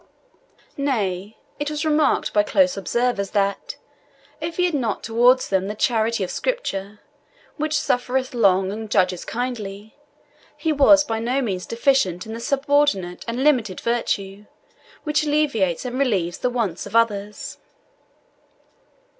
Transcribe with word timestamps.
Nay, 0.77 1.37
it 1.59 1.69
was 1.69 1.85
remarked 1.85 2.33
by 2.33 2.41
close 2.41 2.75
observers 2.75 3.29
that, 3.37 3.75
if 4.39 4.57
he 4.57 4.65
had 4.65 4.73
not 4.73 5.03
towards 5.03 5.47
them 5.47 5.67
the 5.67 5.75
charity 5.75 6.23
of 6.23 6.31
Scripture, 6.31 7.01
which 7.57 7.79
suffereth 7.79 8.33
long, 8.33 8.71
and 8.71 8.89
judges 8.89 9.23
kindly, 9.23 9.95
he 10.57 10.73
was 10.73 11.03
by 11.03 11.19
no 11.19 11.39
means 11.39 11.67
deficient 11.67 12.25
in 12.25 12.33
the 12.33 12.39
subordinate 12.39 13.23
and 13.27 13.43
limited 13.43 13.79
virtue, 13.79 14.47
which 15.03 15.23
alleviates 15.23 15.85
and 15.85 15.99
relieves 15.99 16.39
the 16.39 16.49
wants 16.49 16.87
of 16.87 16.95
others. 16.95 17.59